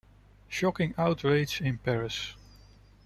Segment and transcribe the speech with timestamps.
[0.47, 2.33] Shocking outrage in Paris.